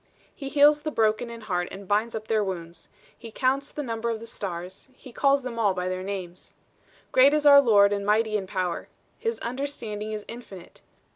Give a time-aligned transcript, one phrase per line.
[0.33, 2.89] He healeth the broken in heart, and bindeth up their wounds.
[3.19, 5.89] 320 IReeponsive IReaMnge He counteth the number of the stars; he calleth them all by
[5.89, 6.55] their names.
[7.11, 8.87] Great is our Lord, and mighty in power;
[9.19, 10.81] his understanding is infinite.